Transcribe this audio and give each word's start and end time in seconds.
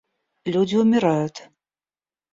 Люди 0.45 0.77
умирают. 0.77 1.47